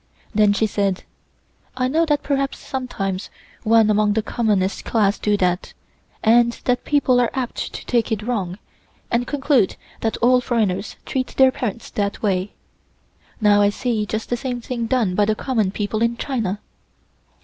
[0.33, 1.03] Then she said:
[1.77, 3.29] "I know that perhaps sometimes
[3.61, 5.75] one among the commonest class do that,
[6.23, 8.57] and that people are apt to take it wrong,
[9.11, 12.53] and conclude that all foreigners treat their parents that way.
[13.39, 16.61] Now I see just the same thing done by the common people in China."